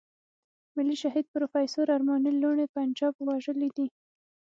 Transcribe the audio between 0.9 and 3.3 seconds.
شهيد پروفېسور ارمان لوڼی پنجاب